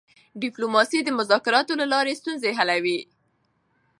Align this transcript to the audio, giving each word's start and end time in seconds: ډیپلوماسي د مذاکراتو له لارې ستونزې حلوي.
ډیپلوماسي 0.43 0.99
د 1.03 1.09
مذاکراتو 1.19 1.73
له 1.81 1.85
لارې 1.93 2.19
ستونزې 2.19 2.51
حلوي. 2.59 2.99